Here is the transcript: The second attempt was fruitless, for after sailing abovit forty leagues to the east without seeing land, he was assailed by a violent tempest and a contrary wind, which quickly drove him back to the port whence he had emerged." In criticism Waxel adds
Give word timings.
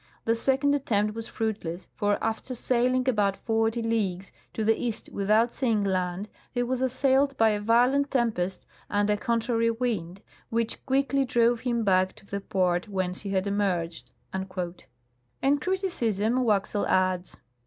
The 0.25 0.33
second 0.33 0.73
attempt 0.73 1.13
was 1.13 1.27
fruitless, 1.27 1.87
for 1.93 2.17
after 2.23 2.55
sailing 2.55 3.03
abovit 3.03 3.37
forty 3.37 3.83
leagues 3.83 4.31
to 4.53 4.63
the 4.63 4.75
east 4.75 5.11
without 5.13 5.53
seeing 5.53 5.83
land, 5.83 6.27
he 6.51 6.63
was 6.63 6.81
assailed 6.81 7.37
by 7.37 7.49
a 7.49 7.59
violent 7.59 8.09
tempest 8.09 8.65
and 8.89 9.11
a 9.11 9.15
contrary 9.15 9.69
wind, 9.69 10.23
which 10.49 10.83
quickly 10.87 11.23
drove 11.23 11.59
him 11.59 11.83
back 11.83 12.15
to 12.15 12.25
the 12.25 12.41
port 12.41 12.87
whence 12.87 13.21
he 13.21 13.29
had 13.29 13.45
emerged." 13.45 14.09
In 14.33 14.47
criticism 15.59 16.45
Waxel 16.45 16.87
adds 16.87 17.37